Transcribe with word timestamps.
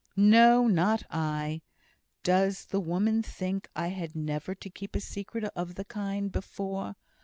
"No! 0.15 0.65
not 0.65 1.03
I! 1.11 1.61
Does 2.23 2.65
the 2.65 2.79
woman 2.79 3.21
think 3.21 3.69
I 3.75 3.89
had 3.89 4.15
never 4.15 4.55
to 4.55 4.69
keep 4.71 4.95
a 4.95 4.99
secret 4.99 5.43
of 5.55 5.75
the 5.75 5.85
kind 5.85 6.31
before? 6.31 6.95